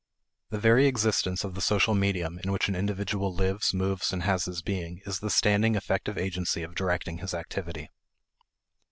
The 0.49 0.57
very 0.57 0.87
existence 0.87 1.43
of 1.43 1.53
the 1.53 1.61
social 1.61 1.93
medium 1.93 2.39
in 2.39 2.51
which 2.51 2.67
an 2.67 2.75
individual 2.75 3.31
lives, 3.35 3.71
moves, 3.71 4.11
and 4.11 4.23
has 4.23 4.45
his 4.45 4.63
being 4.63 4.99
is 5.05 5.19
the 5.19 5.29
standing 5.29 5.75
effective 5.75 6.17
agency 6.17 6.63
of 6.63 6.73
directing 6.73 7.19
his 7.19 7.35
activity. 7.35 7.87